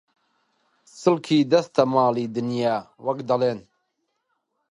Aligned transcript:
«چڵکی 0.99 1.39
دەستە 1.51 1.83
ماڵی 1.93 2.25
دنیا» 2.35 2.75
وەک 3.05 3.19
دەڵێن 3.29 3.59